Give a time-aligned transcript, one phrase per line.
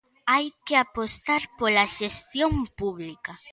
[0.31, 3.33] Hai que apostar pola xestión pública.